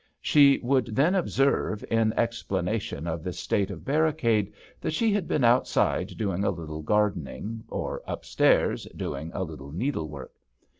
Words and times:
She 0.19 0.59
would 0.63 0.95
then 0.95 1.13
57 1.13 1.13
HAMPSHIRE 1.13 1.15
VIGNETTES 1.75 1.83
observe, 1.83 1.91
in 1.99 2.13
explanation 2.17 3.07
of 3.07 3.23
this 3.23 3.37
state 3.37 3.69
of 3.69 3.85
barricade, 3.85 4.51
that 4.79 4.93
she 4.93 5.13
had 5.13 5.27
been 5.27 5.43
outside 5.43 6.17
doing 6.17 6.43
a 6.43 6.49
little 6.49 6.81
gardening, 6.81 7.63
or 7.69 8.01
upstairs, 8.07 8.85
doing 8.97 9.29
a 9.35 9.43
little 9.43 9.71
needlework. 9.71 10.33